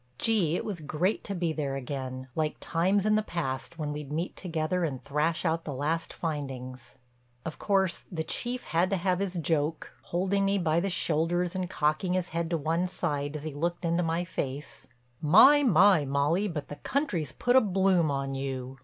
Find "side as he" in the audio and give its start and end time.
12.87-13.53